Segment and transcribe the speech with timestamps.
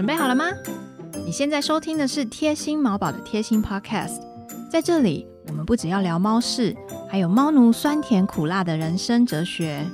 [0.00, 0.46] 准备好了吗？
[1.26, 4.18] 你现在收听的是贴心毛宝的贴心 Podcast，
[4.70, 6.74] 在这里我们不只要聊猫事，
[7.06, 9.84] 还有猫奴酸甜苦辣的人生哲学。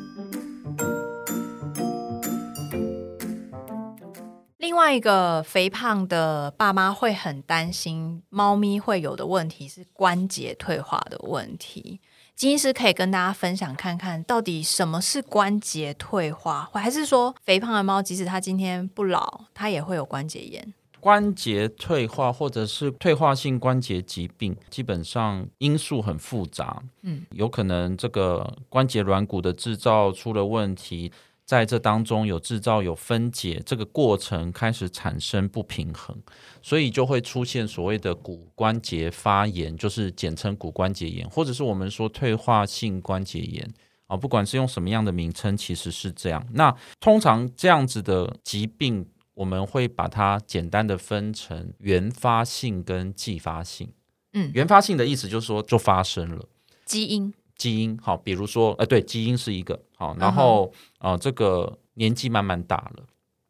[4.59, 12.01] 另外一个肥胖的爸妈会很担心猫咪会有的问题是关节退化的问题。
[12.37, 20.75] 金医师可以跟大家分享看看到底什么是关节退化，还是说肥胖的猫即使它今天不老，它也会有关节炎？
[21.01, 31.11] 关节退化或者是退化性关节疾病，基本上因素很复杂，嗯，有可能这个关节软骨的制造出了问题。
[31.47, 36.21] 在这当中有制造有分解，这个过程开始产生不平衡，
[36.61, 43.73] 所以就会出现所谓的骨关节发炎，就是简称骨关节炎，或者是我们说退化性关节炎
[44.09, 44.17] 啊。
[44.17, 46.45] 不管是用什么样的名称，其实是这样。
[46.53, 53.93] 那通常这样子的疾病，我们会把它简单的分成原发性跟继发性。
[54.33, 56.49] 嗯，原发性的意思就是说就发生了
[56.85, 57.33] 基因。
[57.57, 63.05] 基因好，比如说，呃，对，基因是一个好，然后啊，这个年纪慢慢大了，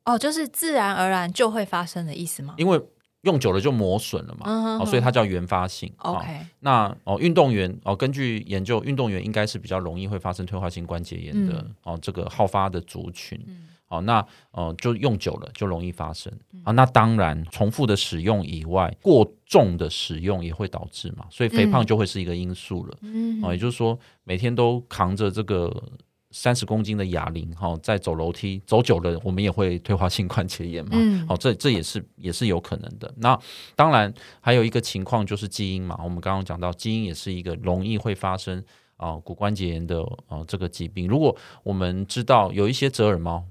[0.05, 2.55] 哦，就是自然而然就会发生的意思吗？
[2.57, 2.81] 因为
[3.23, 5.93] 用久了就磨损了嘛，哦，所以它叫原发性。
[5.99, 13.39] OK，那哦，运动员哦，根据研究，运动员应该是比较容易会发生退化性关节炎的哦，这个好发的族群。
[13.89, 16.33] 好，那呃，就用久了就容易发生
[16.65, 16.73] 啊。
[16.73, 22.98] 那当然，重复的使用以外，过重的使用也会导致嘛，所以肥胖就会是一个因素了。
[23.03, 25.73] 嗯，啊，也就是说，每天都扛着这个
[26.33, 30.91] 三十公斤的哑铃，哈，在走楼梯走久了，我们也会退化性关节炎嘛。
[30.95, 33.15] 嗯，好，这这也是也是有可能的。
[33.19, 33.39] 那
[33.77, 38.61] 当然还有一个情况就是基因嘛，我们刚刚讲到基因也是一个容易会发生
[38.97, 41.06] 啊骨关节炎的啊这个疾病。
[41.06, 43.45] 如果我们知道有一些折耳猫。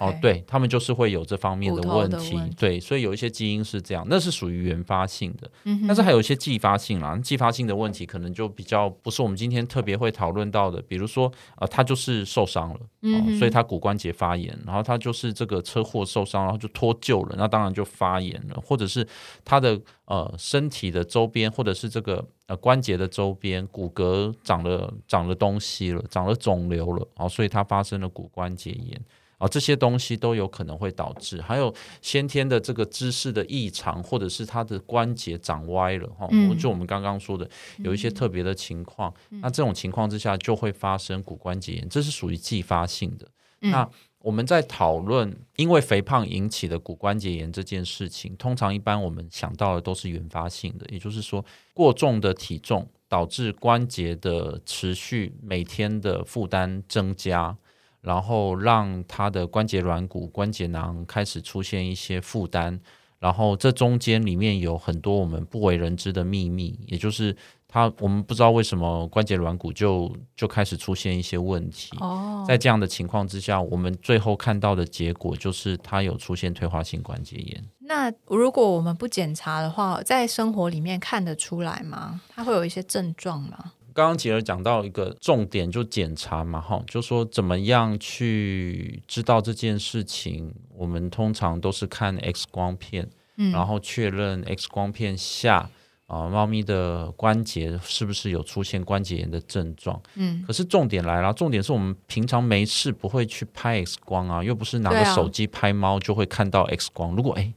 [0.00, 5.50] 哦，对他们就是会有这方面的问题，对，所以有一些基因是这样，那是属于原发性的，
[5.86, 19.06] 但是还有一些继发性啦，继发性的问题可能就比较不是我们今天特别会讨论到的，比如说呃，他就是受伤了，嗯，所以他骨关节发炎，然后他就是这个车祸受伤，然后就脱臼了，那当然就发炎了，或者是
[19.44, 29.00] 他的呃身体的周边，或者是这个呃关节的周边骨骼长了长了东西了，长了肿瘤了，哦，所以他发生了骨关节炎。
[29.38, 36.26] 啊，这些东西都有可能会导致，还有先天的这个姿势的异常，或者是他的关节长歪了哈。
[36.58, 37.48] 就我们刚刚说的，
[37.78, 43.28] 有一些特别的情况，那这种情况之下就会发生骨关节炎，这是属于继发性的。
[43.60, 43.86] 那
[44.20, 57.56] 我们在讨论因为肥胖引起的骨关节炎这件事情，通常一般我们想到的都是原发性的，也就是说过重的体重导致关节的持续每天的负担增加。
[58.06, 62.78] 然后让他的关节软骨、关节囊开始出现一些负担，
[63.18, 67.36] 然后这中间里面有很多我们不为人知的秘密，也就是
[67.66, 71.96] 他我们不知道为什么关节软骨就就开始出现一些问题。
[71.98, 77.64] 哦，在这样的情况之下，我们最后看到的结果就是他有出现退化性关节炎。
[77.80, 82.20] 那如果我们不检查的话，在生活里面看得出来吗？
[82.28, 83.72] 他会有一些症状吗？
[83.96, 90.54] 刚刚杰儿讲到一个重点，就检查嘛，哈，就说怎么样去知道这件事情。
[90.76, 93.08] 我们通常都是看 X 光片，
[93.38, 95.70] 嗯，然后确认 X 光片下
[96.06, 100.44] 啊，猫咪的关节是不是有出现关节炎的症状，嗯。
[100.46, 107.16] 可是重点来了，重点是我们平常没事不会去拍 X 光啊，又不是拿个手机拍猫就会看到 X 光。
[107.16, 107.54] 如果哎，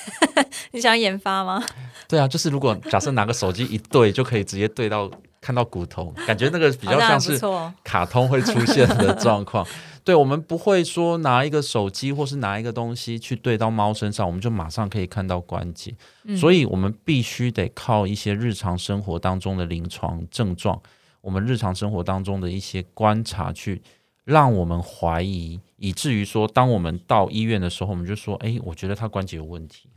[0.72, 1.62] 你想研发吗？
[2.08, 5.10] 对啊，就是如果假设拿个手机一对，就可以直接对到。
[5.46, 7.38] 看到骨头，感觉那个比较像是
[7.84, 9.64] 卡通会出现的状况。
[10.02, 15.94] 对，我们不会说拿一个手机或是拿一个东西去对到猫身上，我们就马上可以看到关节。
[16.36, 20.80] 所以，我们必须得靠一些日常生活当中的临床症状，
[21.20, 23.80] 我们日常生活当中的一些观察，去
[24.24, 25.60] 让我们怀疑。
[25.78, 29.90] 以至于说，当我们到医院的时候，我们就说：“哎，我觉得他关节有问题。”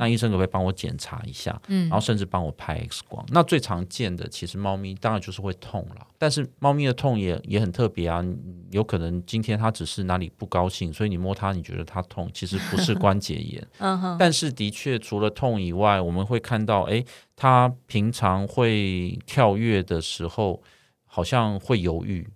[0.00, 1.60] 那医生可不可以帮我检查一下？
[1.68, 3.24] 嗯，然后甚至帮我拍 X 光。
[3.28, 6.06] 那最常见的，其实猫咪当然就是会痛了。
[6.18, 8.24] 但是猫咪的痛也也很特别啊，
[8.70, 13.64] 有可能今天它只是哪里不高兴，所以你摸它，你觉得它痛，其实不是关节炎。
[14.18, 17.04] 但是的确除了痛以外，我们会看到，哎，
[17.36, 20.60] 它平常会跳跃的时候，
[21.06, 22.28] 好像会犹豫。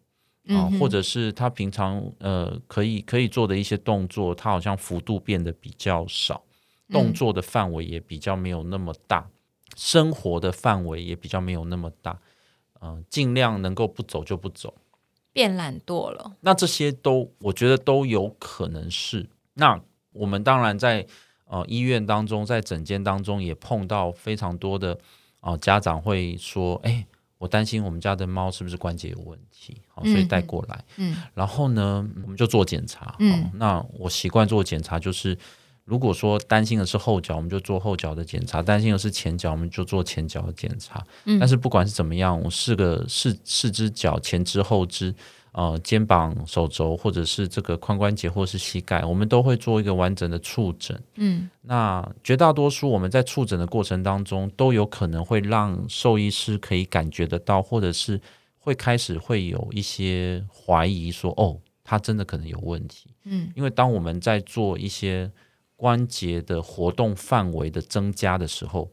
[0.49, 6.43] 啊，或者是他平常呃可以可以做的一些动作，他好像幅度变得比较少，
[6.91, 9.27] 动作的范围也比较没有那么大，
[9.77, 12.21] 生活的范围也比较没有那么大，
[12.81, 14.75] 嗯，尽量能够不走就不走，
[15.33, 16.37] 变懒惰了。
[16.41, 19.27] 那这些都我觉得都有可能是。
[19.55, 19.81] 那
[20.13, 21.07] 我们当然在
[21.47, 24.99] 呃医院当中，在诊间当中也碰到非常多的
[25.41, 27.07] 啊家长会说，哎，
[27.39, 30.85] 我担心我们家的猫是不是关节有问题，好，所以带过来。
[30.97, 33.17] 嗯，然后呢，我们就做检查。
[33.19, 35.37] 嗯，那我习惯做检查就是。
[35.87, 41.05] 如果说担心的是后脚，我们就做后脚的检查；担心的是前脚，我们就做前脚的检查。
[41.27, 45.15] 嗯，但是不管是怎么样，我四个四四只脚，前肢、后肢，
[45.57, 51.01] 呃，肩膀、手肘，或者是这个髋关节，或是膝盖，我们都会做一个完整的触诊。
[51.15, 58.21] 嗯，那绝大多数我们在触诊的过程当中，都有可能会让兽医师可以感觉得到，或者是
[58.59, 63.11] 会开始会有一些怀疑，说哦，它真的可能有问题。
[63.23, 65.31] 嗯，因为当我们在做一些
[65.77, 68.91] 关节的活动范围的增加的时候，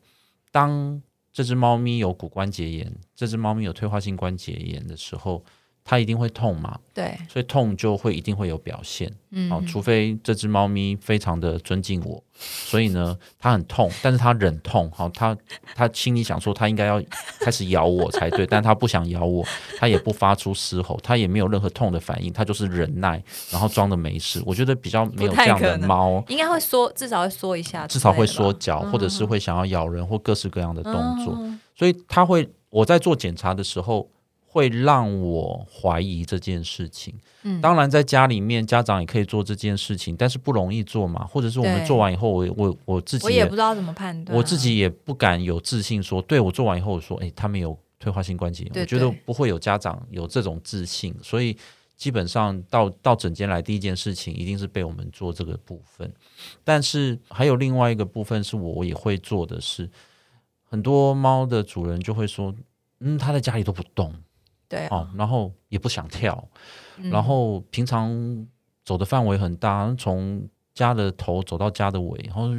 [0.52, 1.02] 当
[1.34, 5.44] 这只猫咪有骨关节炎，这只猫咪有退化性关节炎的时候。
[5.84, 6.78] 它一定会痛嘛？
[6.94, 9.12] 对，所以痛就会一定会有表现。
[9.32, 14.92] 嗯，好，除非这只猫咪非常的尊敬我，所以呢，它很痛，但是它忍痛。
[14.92, 15.36] 好，它
[15.74, 17.02] 它心里想说，它应该要
[17.40, 19.46] 开始咬我才对，但它不想咬我，
[19.78, 24.42] 它也不发出嘶吼，它也没有任何痛的反应，它就是忍耐，然后装的没事。
[24.46, 30.94] 我觉得比较没有这样的猫，应该会缩，至少会缩一下，至少会缩脚，或者是会想要咬人或各式各样的动
[31.26, 31.38] 作。
[31.76, 34.08] 所以它会，我在做检查的时候。
[34.54, 37.14] 会让我怀疑这件事情。
[37.44, 41.26] 嗯，当然，在家里面，家长也可以做这件事情，但是不容易做嘛。
[41.26, 51.16] 或者是我们做完以后，我我我自己我也不知道怎么判断，我自己也不敢有自信说，对我做完以后说，哎，他们有退化性关节炎，我觉得不会有家长有这种自信。
[51.24, 51.56] 所以
[51.96, 56.14] 基本上到到诊间来，第一件事情一定是被我们做这个部分。
[56.66, 59.90] 但是还有另外一个部分是我也会做的是，
[60.70, 62.54] 很多猫的主人就会说，
[63.00, 64.14] 嗯，他在家里都不动。
[64.72, 66.48] 对哦，然后也不想跳，
[67.12, 68.48] 然后平常
[68.86, 72.50] 走的范围很大，从家的头走到家的尾，然后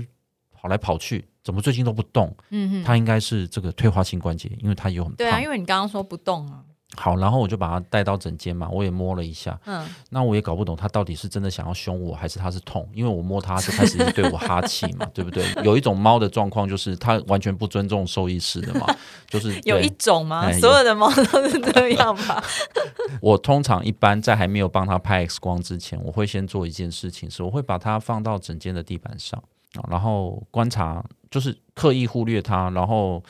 [0.53, 2.37] 跑来跑去，怎么最近都不动？
[2.51, 6.63] 嗯哼，他应该是这个退化性关节，因为他有很对啊，因为你刚刚说不动啊。
[6.97, 15.43] 好，然后我就把它带到诊间嘛，我也摸了一下，嗯，那我也搞不懂他到底是真的想要凶我，还是他是痛，因为我摸它就开始对我哈气嘛， 对不对？
[15.65, 18.87] 有一种猫的状况就是它完全不尊重兽医师的嘛，
[19.27, 20.53] 就是有一种吗？
[20.61, 22.45] 所有的猫都是这样吧？
[23.23, 29.43] 我通常一般在还没有帮他拍 X 光之前，我会先做一件事情，是我会把它放到诊间的地板上
[29.77, 33.23] 啊，然后观察，就是刻意忽略它，然后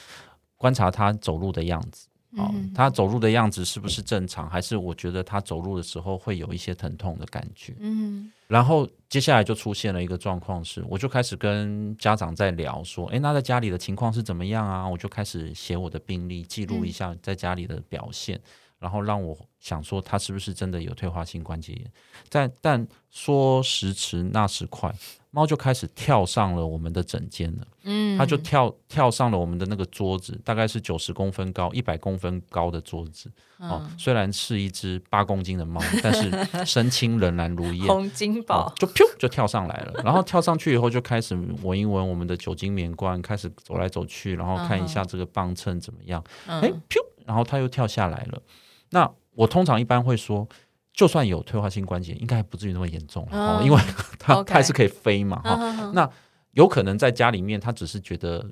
[0.57, 2.09] 观察它走路的样子。
[2.37, 4.49] 哦，他走路的样子是不是正常？
[4.49, 7.75] 还是我觉得他走路的时候会有一些疼痛的感觉？
[7.81, 14.89] 嗯，然后接下来就出现了一个状况，是我就开始跟家长在聊，说，哎，那在家里的情况是怎么样啊？
[14.89, 18.41] 我就开始写我的病历，记录一下在家里的表现，
[18.79, 21.93] 然后让我想说他是不是真的有退化性关节炎？
[22.31, 24.95] 但但说时迟那时快。
[25.35, 33.33] 猫就开始跳上了我们的枕间了，嗯，它就跳跳上了我们的那个桌子，大概是九十公分高、一百公分高的桌子。
[33.57, 40.03] 哦，虽然是一只八公斤的猫，但是身轻仍然如 燕，洪金宝就噗就跳上来了。
[40.05, 46.23] 然后跳上去以后，就开始闻一闻我们的酒精棉罐，开始走来走去，然后看一下这个磅秤怎么样。
[46.47, 48.43] 哎，噗，然后它又跳下来了。
[48.91, 50.47] 那我通常一般会说。
[50.93, 53.81] 就算有退化性关节，应该还不至于那么严重哦，因为
[54.19, 55.91] 它它还是可以飞嘛哈。
[55.95, 56.09] 那
[56.53, 58.45] 有可能在家里面，他只是觉得。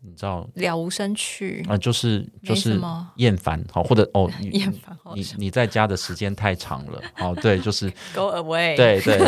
[0.00, 1.60] 你知道了无生趣。
[1.68, 2.80] 啊，就是就是
[3.16, 9.18] 厌烦好，或者哦 厌烦，你你在家的时间太长了，哦对，就是 go away，对对，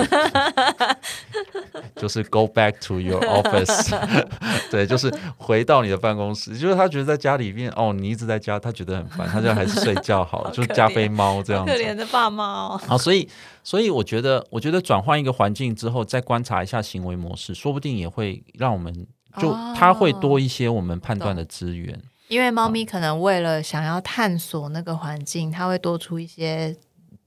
[1.97, 3.95] 就是 go back to your office，
[4.71, 12.81] 对，就是回到你的办公室，就是他觉得在家里面哦，你一直在家，他觉得很烦，他就还是睡觉好了，就是加菲猫这样子，可怜的爸妈哦。
[12.87, 13.29] 好，所以
[13.63, 19.07] 所以我觉得，我觉得转换一个环境之后，再观察一下行为模式，说不定也会让我们。
[19.41, 21.97] 就它会多一些我们判断的资源，
[22.27, 26.77] 因为猫咪可能为了想要探索那个环境，它会多出一些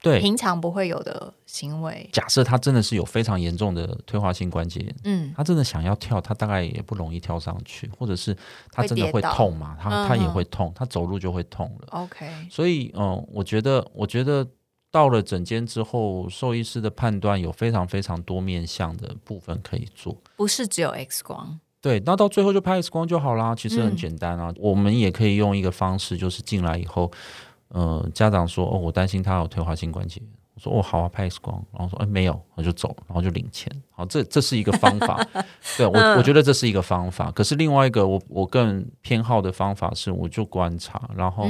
[0.04, 2.08] 对平常不会有的行为。
[2.12, 8.36] 假设他真的是有非常严重的退化性关节炎，嗯，他真的想要跳，他大概也不容易跳上去，或者是
[8.70, 9.76] 他真的会痛嘛？
[9.80, 11.88] 他他也会痛，他走路就会痛了。
[11.92, 14.46] OK，所以嗯，我觉得我觉得
[14.90, 21.58] 到了诊间之后，兽医师的判断有非常非常多面向的部分可以做，不是只有 X 光。
[21.80, 24.50] 对，那到最后就拍 X 光就好啦，其实很简单啊。
[24.56, 27.12] 我们也可以用一个方式，就是进来以后，
[27.74, 30.22] 呃，家长说哦，我担心他有退化性关节，
[30.54, 33.68] 我说哦好啊，拍 X 光，然后说哎没有，我就走，然后就领钱。
[33.90, 35.20] 好，这这是一个方法，
[35.76, 37.32] 对我我觉得这是一个方法。
[37.32, 41.48] 可是另外一个我我更偏好的方法是，我就观察，然后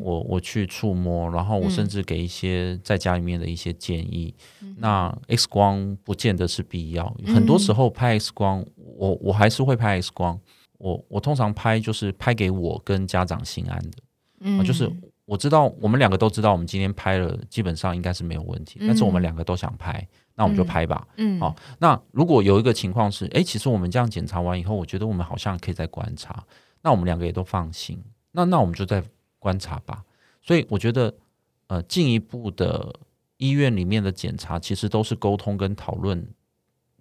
[0.00, 4.34] 我我去触摸，然后我甚至给一些在家里面的一些建议。
[4.78, 10.36] 那 X 光不见得是必要，很多时候拍 X 光，我我还是会拍 X 光。
[10.78, 13.98] 我我通常拍就是拍给我跟家长心安的，
[14.40, 14.90] 嗯，就是。
[15.30, 18.80] 我知道，我们两个都知道，我们今天拍了，基本上应该是没有问题。
[18.80, 21.06] 但是我们两个都想拍，那我们就拍吧。
[21.18, 21.54] 嗯，好。
[21.78, 26.44] 那如果有一个情况是，哎，其实我们这样检查完以后，我觉得我们好像可以再观察，
[26.82, 28.02] 那我们两个也都放心。
[28.32, 29.00] 那那我们就再
[29.38, 30.02] 观察吧。
[30.42, 31.14] 所以我觉得，
[31.68, 32.92] 呃，进一步的
[33.36, 36.26] 医院里面的检查，其实都是沟通跟讨论。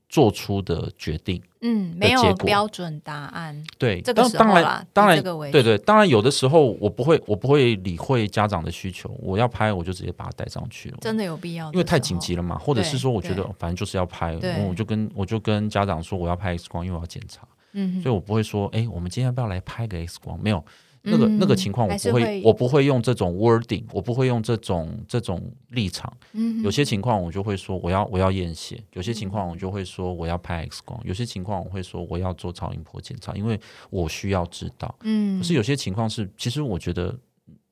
[0.10, 3.63] 做出的决定，嗯，没有标准答案。
[3.78, 10.98] 对，这个当然，当然，对对，当然有的时候我不会，我不会理会家长的需求，我要拍我就直接把它带上去了。
[11.00, 11.72] 真的有必要？
[11.72, 14.36] 因为太紧急了嘛，或者是说我觉得反正就是要拍，
[14.68, 17.48] 我就跟我就跟家长说我要拍 X 光，因为我要检查。
[17.74, 20.42] 嗯，所以我不会说，哎，我们今天要不要来拍个 X 光？
[20.42, 20.66] 没有。
[21.01, 26.12] 那个那个情况，我不会，我不会用这种 wording，我不会用这种这种立场。
[26.34, 34.94] 嗯，有些情况我就会说我要我要验血，有些情况我就会说我要拍 X 光，有些情况我会说我要做超音波检查，因为我需要知道。
[35.03, 37.18] 嗯，可是有些情况是，其实我觉得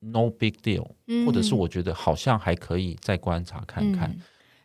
[0.00, 0.86] no big deal，
[1.26, 4.16] 或者是我觉得好像还可以再观察看看。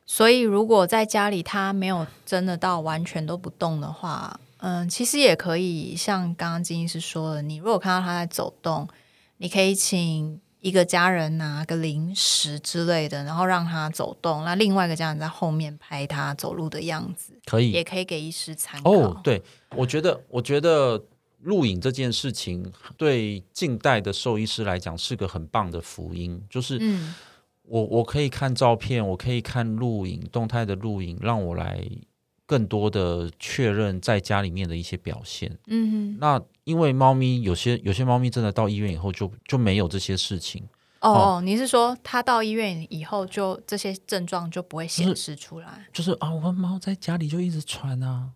[0.06, 4.40] 所以如果在家里他没有真的到完全都不动的话。
[4.66, 8.88] 嗯，其实也可以像刚刚金医师说的，你如果看到他在走动，
[9.36, 14.46] 你可以请一个家人拿个零食之类的，然后让他走动。
[14.46, 18.90] 那另外一个家人在后面拍他走路的样子，可以，也可以给医师参考。
[18.90, 19.44] 哦，对，
[19.76, 21.04] 我觉得，我觉得
[21.42, 27.14] 录影这件事情对近代的兽医师来讲是个很棒的福音，就是嗯
[27.64, 31.86] 我我可以看照片，我可以看录影，动态的录影，让我来。
[32.46, 40.64] 更多的确认在家里面的一些表现，嗯哼，那因为猫咪有些有些猫咪真的到医院以后就就没有这些事情
[41.02, 41.42] 哦。
[41.44, 45.86] 你是说它到医院以后就这些症状就不会显示出来？
[45.94, 48.30] 就是啊，我们猫在家里就一直喘啊，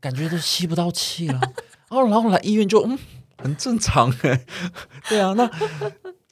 [0.00, 1.40] 感觉都吸不到气了，
[1.90, 2.98] 哦，然后来医院就嗯
[3.38, 4.44] 很正常哎，
[5.08, 5.50] 对啊，那。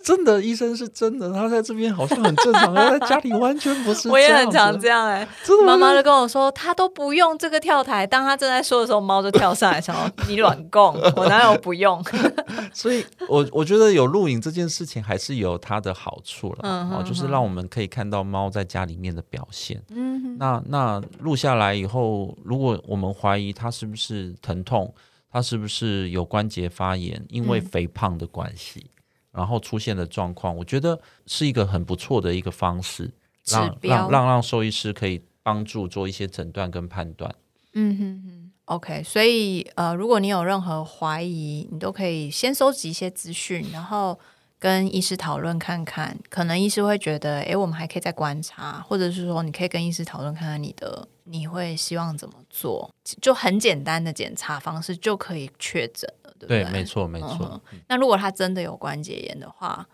[0.08, 4.08] 真的，医生是真的，他在这边好像很正常， 他在家里完全不是。
[4.08, 5.28] 我也很常这样哎，
[5.66, 8.06] 妈妈就跟我说，他都不用这个跳台。
[8.06, 12.02] 当他正在说的时候，猫就跳上来，想要你软供， 我哪有不用？
[12.72, 19.82] 所以，我我觉得有录影这件事情还是有它的好处了，哦，就是让我们可以看到猫在家里面的表现。
[19.90, 24.94] 嗯，那那录下来以后，如果我们怀疑它是不是疼痛，
[25.30, 28.86] 它是不是有关节发炎，因为肥胖的关系。
[29.32, 33.10] 然后出现的状况，我觉得是一个很不错的一个方式，
[33.46, 37.34] 让让让让兽医师可以帮助做一些诊断跟判断。
[37.74, 39.02] 嗯哼哼，OK。
[39.02, 44.18] 所以呃，如果你有任何怀疑，你都可以先收集一些资讯，然后
[44.58, 46.18] 跟医师讨论看看。
[46.28, 56.10] 可能医师会觉得，哎，我们还可以再观察，或者是说，你可以跟医师讨论看看你的你会希望怎么做，就很简单的检查方式就可以确诊。
[56.46, 57.60] 对，没错，没错。
[57.88, 59.86] 那如果他真的有关节炎的话，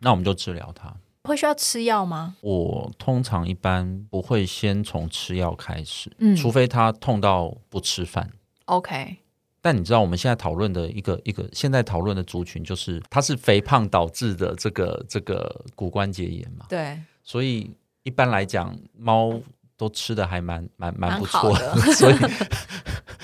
[0.00, 0.94] 那我们就治疗他。
[1.24, 2.36] 会需要吃药吗？
[2.40, 8.30] 我通常一般不会先从吃药开始，嗯，除非他痛到不吃饭。
[8.64, 9.18] OK。
[9.60, 16.64] 但你知道我们现在讨论的一个一个现在讨论的族群，就是它是肥胖导致的这个这个骨关节炎嘛？
[16.68, 16.98] 对。
[17.22, 17.70] 所以
[18.04, 19.38] 一般来讲，猫
[19.76, 22.14] 都吃的还蛮蛮蛮不错的， 所以。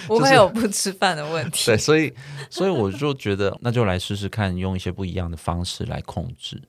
[0.07, 1.67] 不会有不吃饭的问题。
[1.67, 2.13] 对，所以，
[2.49, 6.61] 所以我就觉得，那就来试试看，用一些不一样的方式来控制。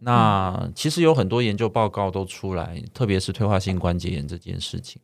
[0.00, 5.00] 那其实有很多研究报告都出来，特别是退化性关节炎这件事情，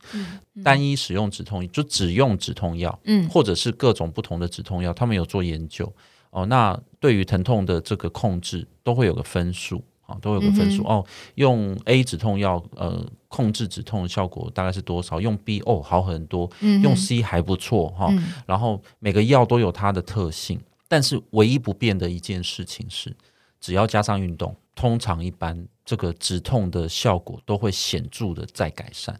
[0.62, 5.90] 单一使用止痛就只用止痛药，嗯，或者是各种不同的止痛药，他们有做研究
[6.30, 6.44] 哦。
[6.46, 10.18] 那对于疼痛的这个控制，都会有个分数啊。
[10.20, 11.02] 都有个分数哦，
[11.36, 15.18] 用 A 止痛药，呃，控制止痛的效果大概是多少？
[15.18, 16.50] 用 B 哦，好很多，
[16.82, 18.12] 用 C 还不错哈。
[18.44, 23.16] 然后每个药都有它的特性，但是唯一不变的一件事情是，
[23.60, 29.16] 只要加上运动，通常一般这个止痛的效果都会显著的再改善。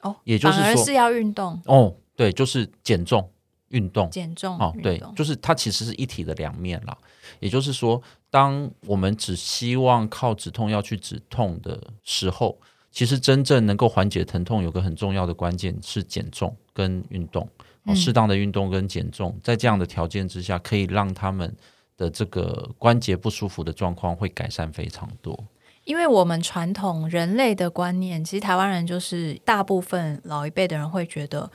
[0.00, 3.30] 哦，也就是说是要运动哦，对，就是减重。
[3.68, 6.94] 运动减重哦，对，就是它其实是一体的两面啦。
[7.40, 12.60] 也就是说，当我们只希望靠止痛药去止痛的时候，
[12.92, 17.48] 其实真正能够缓解疼痛，有个很重要的关键是减重跟运动。
[17.84, 21.52] 哦，适当的运动跟减重，在这样的条件之下，可以让他们
[21.96, 25.36] 的这个关节不舒服的状况会改善非常多。
[25.84, 31.50] 因为我们传统人类的观念，其实台湾人就是大部分老一辈的人会觉得，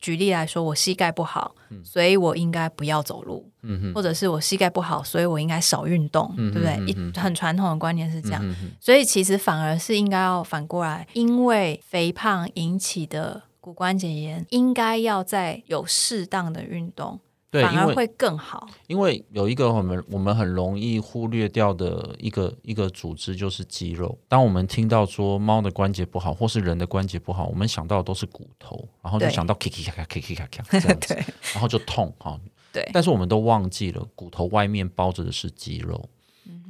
[0.00, 1.54] 举例来说，我膝盖不好，
[1.84, 3.50] 所以我应该不要走路，
[3.94, 6.82] 或者是我膝盖不好，所以我应该少运动，对不对？
[6.86, 17.20] 一很传统的观念是这样，所以其实反而是应该要反过来，因为肥胖引起的骨关节炎，应该要在有适当的运动。
[17.50, 18.68] 对，反而会更好。
[18.86, 24.16] 因为有一个我们我们很容易忽略掉的一个一个组织就是肌肉。
[24.28, 31.14] 当我们听到说猫的关节不好，或是人的关节不好，我们想到的都是骨头，然后就想到咔咔咔咔咔咔咔这样子，
[31.52, 32.40] 然后就痛哈。
[32.72, 36.08] 对，但是我们都忘记了，骨头外面包着的是肌肉。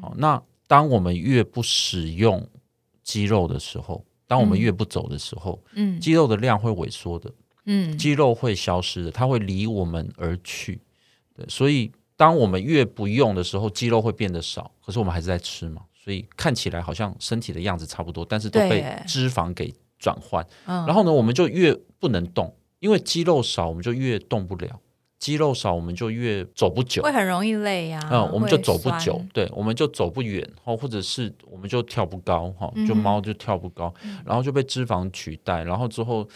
[0.00, 2.48] 好，那当我们越不使用
[3.02, 7.30] 肌肉的时候，当我们越不走的时候，嗯，肌肉的量会萎缩的。
[7.66, 10.80] 嗯，肌肉会消失的，它会离我们而去。
[11.36, 14.70] 对，所以当我们越不用的时候，肌肉会变得少。
[14.84, 20.44] 可是我们还是在吃嘛，所以看起来好像身体的样子差不多，但是都被脂肪给转换。
[20.64, 24.80] 然后呢，我们就越不能动，因为肌肉少，我们就越动不了。
[25.18, 28.00] 肌肉少，我们就越走不久，会很容易累呀。
[28.10, 36.26] 嗯，我们就走不久，对，我们就走不远，或或者是我们就跳不高，哈，就猫就跳不高，然后就被脂肪取代，然后之后。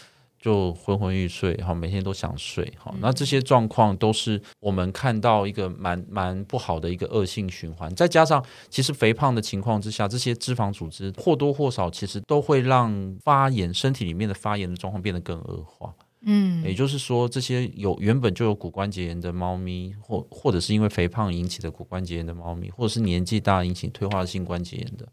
[0.45, 7.91] 就昏昏欲睡，好，每天都想睡，好，那这些状况都是我们看到一个蛮蛮不好的一个恶性循环。
[7.95, 15.91] 再加上，其实肥胖的情况之下，这些脂肪组织或多或少其实都会让发炎身体里面的发炎的状况变得更恶化。
[16.21, 25.07] 嗯，也就是说，这些有原本就有骨关节炎的猫咪，或或者是因为肥胖引起的骨关节炎的猫咪，或者是年纪大引起退化性关节炎的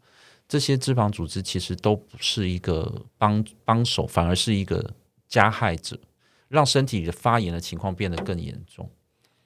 [0.47, 4.93] 这些脂肪组织，其实都不是一个帮帮手，反而是一个。
[5.33, 5.99] 加害者
[6.47, 8.91] 让身体的发炎的情况变得更严重，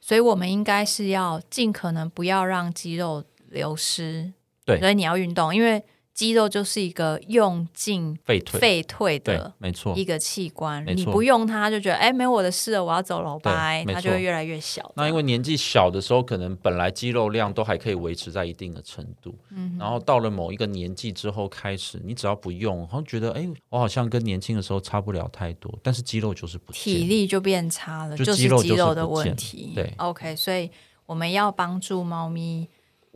[0.02, 4.34] 所以我们应该是要尽可能不要让肌肉流失。
[4.66, 5.82] 对，所以你要运动，因为。
[6.18, 8.60] 肌肉就是一个用进废退。
[8.60, 10.84] 废退的，没错，一个器官。
[10.96, 14.92] 你不用它，就觉得哎，没我的事了，我要走了，拜，它就会越来越小。
[14.96, 29.74] 那因为年纪小的时候，可能本来肌肉量都还可以维持在一定的程度，嗯，然后到了某一个年纪之后开始，你只要不用，好像觉得哎，我好像跟年轻的时候差不了太多，但是肌肉就是不体力就变差了，就是肌肉的问题。
[29.76, 30.72] 对，OK，所以
[31.06, 32.68] 我们要帮助猫咪。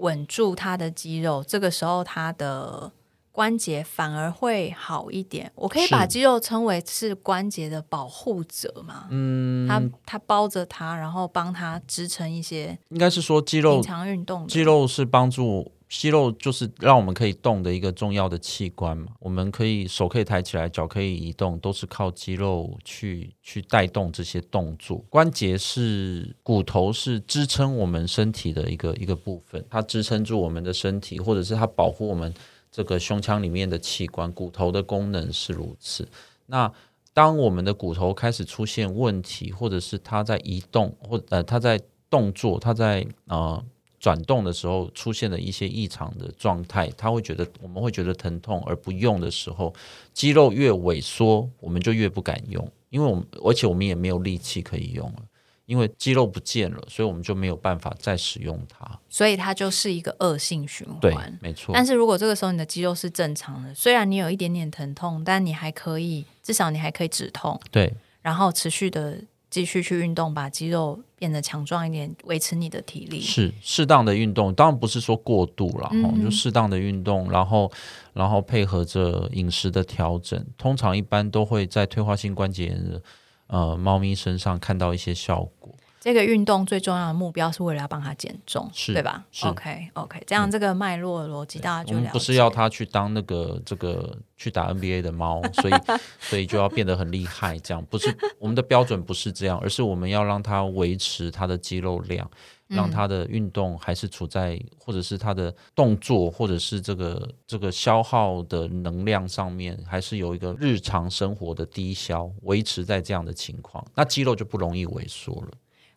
[0.01, 2.91] 稳住他的肌肉，这个时候他的
[3.31, 5.51] 关节反而会好一点。
[5.55, 9.07] 我可以把肌肉称为是关节的保护者嘛？
[9.09, 12.77] 嗯，它它包着它，然后帮他支撑一些。
[12.89, 15.71] 应该是说肌肉平常运动，肌肉是帮助。
[15.93, 25.03] 肌肉就是让我们可以动的一个重要的器官嘛，我们可以手可以抬起来，脚可以移动，都是靠肌肉去去带动这些动作。
[25.09, 32.33] 关节是骨头，是支撑我们身体的一个一个部分，它支撑住我们的身体，或者是它保护我们
[32.71, 34.31] 这个胸腔里面的器官。
[34.31, 36.07] 骨头的功能是如此。
[36.45, 36.71] 那
[37.13, 41.77] 当我们的骨头开始出现问题，或者是它在移动，或呃它在
[42.09, 43.61] 动作，它在呃。
[44.01, 49.71] 转动的时候出现了一些异常的状态，他会觉得我们会觉得疼痛，而不用的时候，
[50.11, 55.21] 肌肉越萎缩，我们就越不敢用，因为我们而且我们也没有力气可以用了，
[55.67, 60.99] 因为肌肉不见了，所以我们就没有办法再使用它，所以它就是一个恶性循环。
[60.99, 61.71] 对，没错。
[61.71, 67.61] 但是如果这个时候你的肌肉是正常的，虽然你有一点点疼痛，但你还可以，至少你还可以止痛。
[67.69, 69.19] 对，然后持续的。
[69.51, 73.19] 继续去运动，把肌肉变得强壮一点，维持你的体力。
[73.21, 75.91] 是适当的运动，当然不是说过度了，
[76.23, 77.69] 就适当的运动，然后
[78.13, 83.01] 然后配合着饮食的调整，通常一般都会在退化性关节炎的
[83.47, 85.75] 呃猫咪身上看到一些效果。
[86.01, 95.73] 这个运动最重要的目标是为了要帮他减重，是对吧？OK OK，这样这个脉络逻辑大家就了不是要他去当那个这个去打 NBA 的猫，所以
[96.19, 102.27] 所以就要变得很厉害，这样不是我们的标准不是这样，而是我们要让他维持他的肌肉量，
[102.67, 115.51] 让他的运动还是处在或者是他的动作或者是这个这个消耗的能量上面，还是有一个日常生活的低消，维持在这样的情况，那肌肉就不容易萎缩了。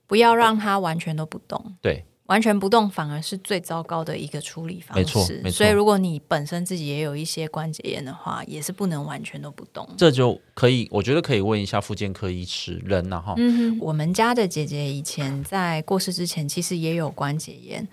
[0.07, 5.03] 不要让它完全都不动，对，完全不动反而是最糟糕的一个处理方式。
[5.03, 5.53] 没错，没错。
[5.53, 9.89] 所以如果你本身自己也有一些关节炎的话，也是不能完全都不动。
[9.97, 13.35] 这就可以，我觉得可以问一下妇健科医师人呐哈。
[13.37, 17.87] 嗯，我们家的姐姐以前在过世之前，其实也有关节炎。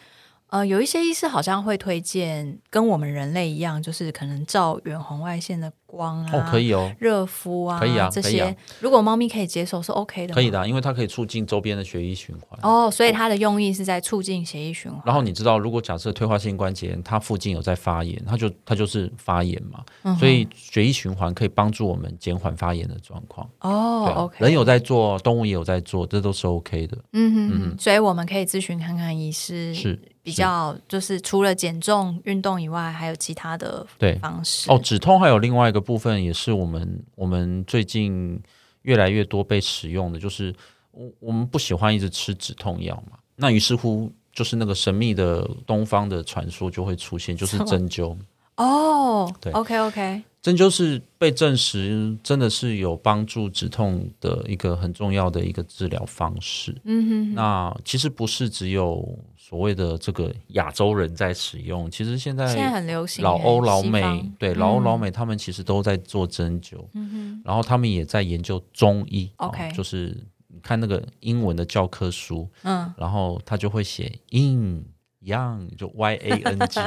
[0.47, 12.57] 呃，有一些医师好像会推荐跟我们人类一样，就是可能照远红外线的光啊，哦，可以哦，热敷啊，可以啊，这些如果猫咪可以接受是 OK 的，可以的，因为它可以促进周边的血液循环。
[12.63, 15.01] 哦，所以它的用意是在促进血液循环。
[15.05, 23.49] 然后你知道，如果假设退化性关节炎，它附近有在发炎，它就它就是发炎嘛，所以血液循环可以帮助我们减缓发炎的状况。
[23.59, 26.97] 哦，OK，人有在做，动物也有在做，这都是 OK 的。
[27.11, 29.99] 嗯哼哼，所以我们可以咨询看看医师是。
[30.23, 34.79] 比较就是除了减重运动以外，还有其他的对方式哦。
[34.83, 38.41] 止痛还有另外一个部分，也是我们我们最近
[38.83, 40.53] 越来越多被使用的，就是
[40.91, 43.17] 我我们不喜欢一直吃止痛药嘛。
[43.35, 48.15] 那于是乎，就是那个神秘的东方的传说就会出现，就是针灸
[48.57, 49.31] 哦。
[49.41, 50.21] 对，OK OK。
[50.41, 56.75] 针灸是被证实真的是有帮助止痛的一个很重要的一个治疗方式。
[56.83, 66.83] 嗯哼，那其实不是只有所谓的这个亚洲人在使用，其实现在现在很流行，老欧老美对老欧老美他们其实都在做针灸。
[66.93, 69.29] 嗯哼，然后他们也在研究中医。
[69.35, 74.83] OK，就是你看那个英文的教科书，嗯，然后他就会写 in。
[75.23, 76.79] Yang 就 Y A N G，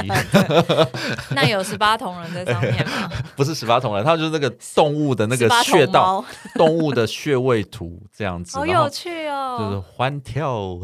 [1.37, 3.09] 那有十八铜人在上面吗？
[3.37, 9.57] 不是十八铜人，它就是那个动物的那个穴道， 动物的穴位图这样子，好有趣哦。
[9.61, 10.79] 就是欢跳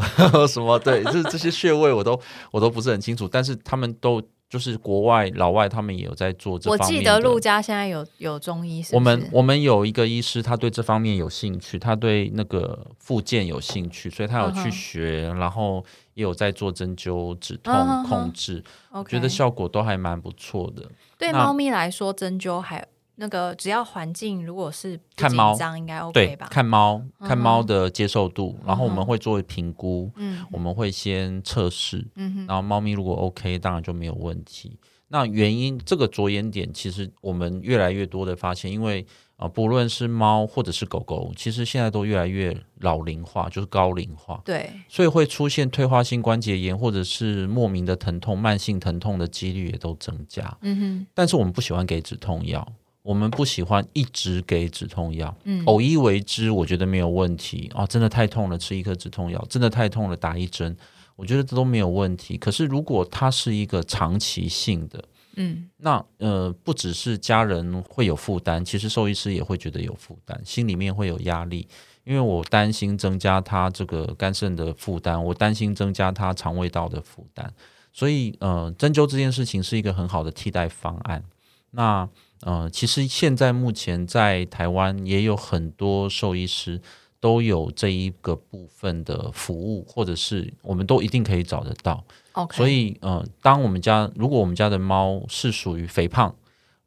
[0.49, 0.79] 什么？
[0.79, 2.21] 对，就是这些穴位我都
[2.53, 4.23] 我都不是很清楚，但是他们都。
[4.51, 6.85] 就是国外老外他们也有在做这方面。
[6.85, 15.85] 我记得陆家现在有有中医，我们我们有一个医师，他对这方面有兴趣，他对那个复健有兴趣，所以他有去学，然后
[16.21, 17.73] 也有在做针灸止痛
[18.05, 20.87] 控制，我觉得效果都还蛮不错的。
[21.19, 22.87] 对猫咪来说，针灸还。
[23.17, 26.49] 那个只要环境如果是看猫应该 OK 吧？
[26.51, 34.79] 看猫看猫的接受度，然后我们会做评估，嗯，我们会先测试，嗯然后猫咪如果 OK，当然就没有问题。
[35.09, 39.07] 那原因这个着眼点，其实我们越来越多的发现，因为
[39.41, 50.57] 啊，不论是猫或者是狗狗，其实现在都越来越老龄化，就是高龄化，对，所以会出现退化性关节炎或者是莫名的疼痛、慢性疼痛的几率也都增加。
[50.61, 52.67] 嗯哼，但是我们不喜欢给止痛药。
[53.03, 57.87] 我们不喜欢一直给止痛药，嗯，偶一为之，我觉得没有问题啊。
[57.87, 60.77] 真的太痛了，吃一颗止痛药；真的太痛了，打一针，
[61.17, 62.37] 我觉得这都没有问题。
[62.37, 65.03] 可是如果它是一个长期性的，
[65.37, 71.69] 嗯，那呃，不只是家人会有负担，其实兽医师也会觉得有负担，心里面会有压力，
[72.05, 77.49] 因为我担心增加他这个肝肾的负担，我担心增加他肠胃道的负担，
[77.93, 81.23] 所以呃，针灸这件事情是一个很好的替代方案。
[81.71, 82.09] 那
[82.41, 86.81] 呃，其实现在目前在台湾也有很多兽医师
[87.21, 92.03] 都有这一个部分的服务，或者是我们都一定可以找得到。
[92.33, 96.35] OK，所以呃，当我们家如果我们家的猫是属于肥胖，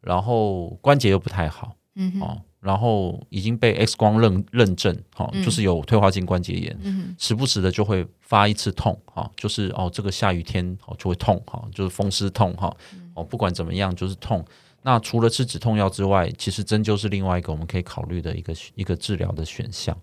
[0.02, 12.76] 然后关节又不太好，嗯，哦，然后已经被 X 光认认证，哈，就是有退化性关节炎，嗯，时不时的就会发一次痛，哈，就是哦，这个下雨天哦就会痛，哈，就是风湿痛，哈，
[13.14, 14.44] 哦，不管怎么样就是痛。
[14.86, 19.98] 那除了吃止痛药之外，其实针灸是另外一个我们可以考虑的一个一个治疗的选项。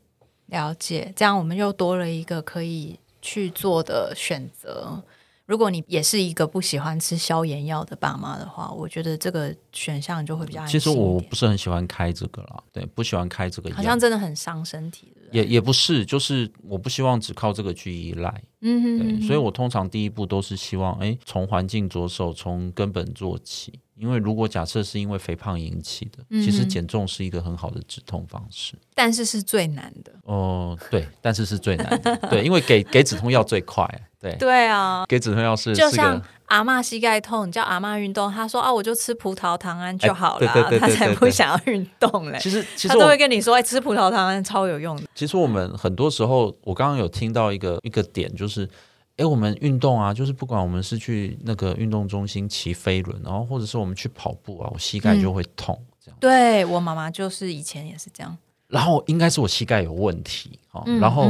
[0.47, 5.03] 了解，这样我们又多了一个可以去做的选择。
[5.51, 10.65] 如果你也是一个不喜欢吃消炎药的爸妈的话，我觉得这个选项就会比较。
[10.65, 15.13] 其实我不是很喜欢开这个啦，对，不喜欢开这个药，好像真的很伤身体。
[15.33, 18.43] 也也不是，就是我不希望只靠这个去依赖。
[18.63, 23.79] 嗯所以我通常第一步都是希望，哎，从环境着手，从根本做起。
[23.97, 30.11] 因为如果假设是因为肥胖引起的，其实减重是一个很好的止痛方式，但是是最难的。
[30.23, 33.87] 哦，对，但是是最难的，对，因为给给止痛药最快，
[34.19, 40.47] 对，对啊，给止痛药是就像阿妈膝盖痛，你叫阿妈运动，她说啊，我就吃葡萄糖胺就好了，
[40.79, 42.39] 她才不想要运动嘞。
[42.41, 45.05] 其实其实她都会跟你说，哎，吃葡萄糖胺超有用的。
[45.15, 48.69] 其实我们很多时候，我刚刚有听到一个一个点，就是。
[49.17, 55.79] 哎，我们运动啊，就是不管我们是去那个运动中心骑飞轮，然后或者是我们去跑步啊，我膝盖就会痛。
[56.03, 58.35] 这样，对我妈妈就是以前也是这样。
[58.69, 61.29] 然后应该是我膝盖有问题哈，然后。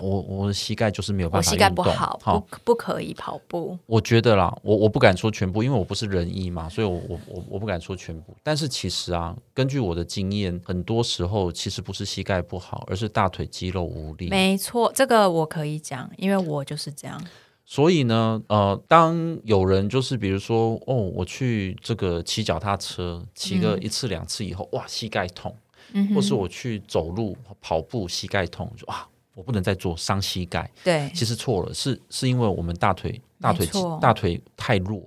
[0.00, 3.78] 我我的膝盖就是没有办法膝盖不好，不不可以跑步。
[3.86, 8.34] 我觉得啦，我我不敢说全部，因为我不是人医嘛，所以我我我我不敢说全部。
[8.42, 14.28] 但是其实啊，根据我的经验，很多时候其实不是膝盖不好，而是大腿肌肉无力。
[14.30, 17.22] 没错，这个我可以讲，因为我就是这样。
[17.66, 25.52] 所以呢，呃，当有人就是比如说，哦，我去这个骑脚踏车，骑个一次两次以后，哇，膝盖痛；，
[26.14, 29.06] 或是我去走路跑步，膝盖痛，就哇。
[29.34, 30.70] 我不能再做伤膝盖。
[30.82, 33.68] 对，其实错了，是是因为我们大腿大腿
[34.00, 35.02] 大腿太弱，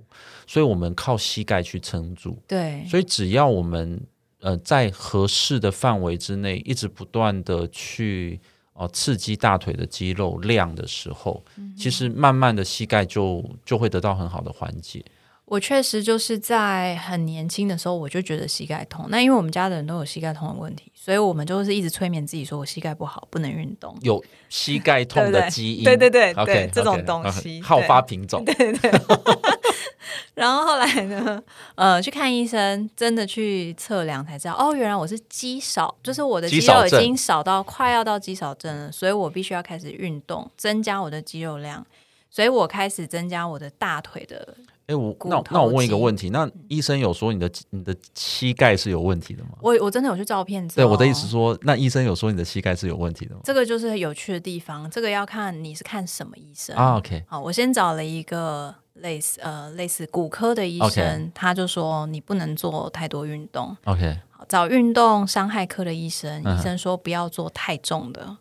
[0.46, 2.38] 所以我们靠膝盖去撑住。
[2.46, 4.00] 对，所以只要我们
[4.40, 8.38] 呃在合适的范围之内，一直不断的去
[8.74, 11.44] 呃刺激大腿的肌肉量的时候，
[11.76, 15.04] 其实慢慢的膝盖就就会得到很好的缓解。
[15.48, 19.06] 我确实就是在很年轻的时候，我就觉得膝盖痛。
[19.08, 23.96] 那因为我们家的人都有膝盖痛的问题，所以我们就是一直催眠自己，说我膝盖不好，不能运动。
[24.02, 28.44] 有膝盖痛的基因，对对对 对，这种东西好发品种。
[28.44, 28.90] 对对。
[30.34, 31.42] 然后后来呢，
[31.74, 41.84] 呃，去看医生，真的去测量才知道，哦，原来我是肌少，就是我的肌肉已经少到快要到肌少症了，所以我必须要开始运动，增加我的肌肉量。
[42.30, 44.54] 所以我开始增加我的大腿的。
[44.88, 49.50] 哎，我那那我问一个问题，那医生有说你的你的膝盖是有问题的吗？
[49.60, 50.66] 我我真的有去照片。
[50.68, 53.42] 对，我的意思说，那医生有说你的膝盖是有问题的吗？
[53.44, 56.96] 这个就是有趣的地方，这个要看你是看什么医生啊。
[56.96, 63.76] OK，好，我先找了一个类似呃类似骨科的医生，他就说你不能做太多运动。
[63.84, 68.34] OK，好，找运动伤害科的医生，医生说不要做太重的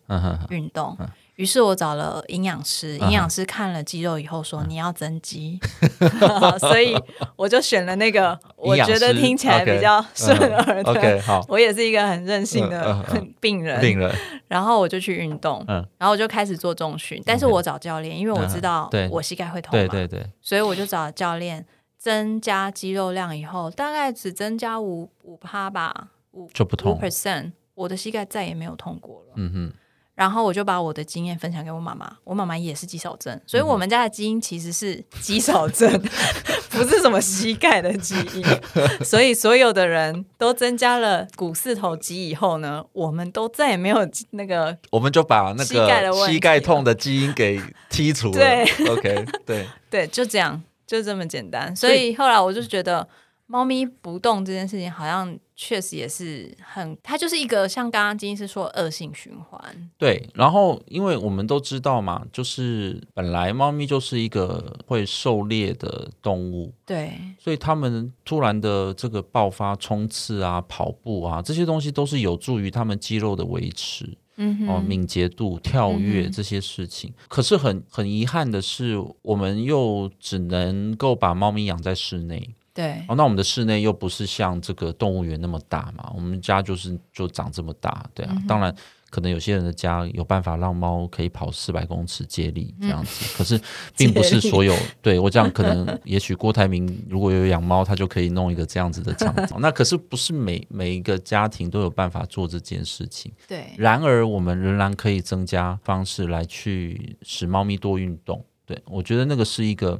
[0.50, 0.98] 运动。
[1.38, 5.60] 于是我找了营养师，营养师看了肌肉以后说你要增肌，
[6.60, 6.96] 所以
[7.36, 10.92] 我就选了那个我觉得听起来比较顺耳的。
[10.92, 13.06] OK，好，我也是一个很任性的
[13.40, 14.12] 病人，病人。
[14.48, 21.64] 然后我就去运动，然后我就开始做重训，但是我找教练，因为我知道我膝盖会痛嘛，对对对，所以我就找教练
[22.00, 29.34] 增加肌肉量以后，大概只增加五五趴吧，五就不痛五 percent，我的膝盖再也没有痛过了。
[29.36, 29.74] 嗯哼。
[30.18, 35.88] 然后我就把我的经验分享给我妈妈，我妈妈也是肌少症，所以我们家的基因其实是肌少症，
[36.72, 38.44] 不是什么膝盖的基因。
[39.06, 48.34] 所以所有的人都增加了股四头肌以后呢，我们都再也没有那个，我们就把那个膝盖痛的基因给剔除了。
[48.34, 51.76] 对，OK，对对，就这样，就这么简单。
[51.76, 53.08] 所以后来我就觉得。
[53.48, 59.90] 猫咪不动这件事情，好像确实也是很，它就是一个像刚刚金医师说恶性循环。
[59.98, 77.14] 对，然后因为我们都知道嘛，就是本来猫咪就是一个会狩猎的动物，对，所以它们突然的这个爆发冲刺啊、跑步啊这些东西，都是有助于它们肌肉的维持，嗯，哦，敏捷度、跳跃这些事情。
[77.30, 82.54] 可是很很遗憾的是，我们又只能够把猫咪养在室内。
[82.78, 86.12] 对，哦，那我们的室内又不是像这个动物园那么大嘛？
[86.14, 88.38] 我们家就是就长这么大，对啊。
[88.48, 88.72] 当然，
[89.10, 93.60] 可能有些人的家有办法让猫可以跑四百公尺接力这样子，可是
[93.98, 94.76] 并不是所有。
[95.02, 99.58] 对我这样，可能也许郭台铭如果有养猫，他就可以弄一个这样子的场景。
[99.60, 103.32] 那可是不是每每一个家庭都有办法做这件事情？
[103.48, 103.74] 对。
[103.76, 108.46] 然而，我们仍然可以增加方式来去使猫咪多运动。
[108.68, 110.00] 对我觉得那个是一个。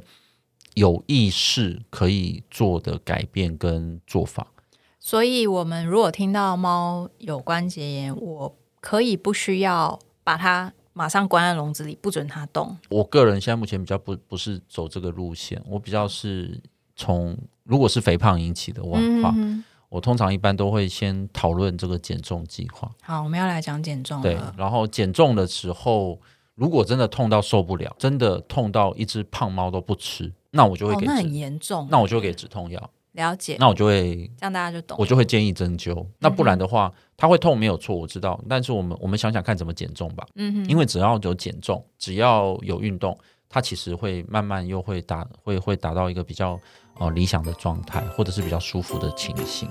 [0.78, 4.46] 有意识可以做的改变跟做法，
[4.98, 12.76] 所以，我们如果听到猫有关节炎，我可以不需要把它马上关在笼子里，不准它动。
[12.88, 16.60] 我个人现在目前比较不不是走这个路线，我比较是
[16.94, 19.34] 从如果是肥胖引起的话，
[19.88, 22.90] 我通常一般都会先讨论这个减重计划。
[23.02, 24.20] 好，我们要来讲减重。
[24.20, 26.20] 对，然后减重的时候，
[26.54, 30.32] 如果真的痛到受不了，真的痛到一只胖猫都不吃。
[30.50, 31.86] 那我就会给，那很严重。
[31.90, 32.90] 那我就给止痛药。
[33.12, 33.56] 了解。
[33.58, 34.96] 那我就会这样，大家就懂。
[35.00, 36.06] 我就会建议针灸。
[36.18, 38.40] 那不然的话，它会痛没有错，我知道。
[38.48, 40.26] 但是我们我们想想看怎么减重吧。
[40.36, 40.68] 嗯哼。
[40.68, 46.60] 因为只要有减重，只要有运动，它其实会慢慢又会达会会达到一个比较
[46.98, 49.68] 呃理想的状态，或者是比较舒服的情形。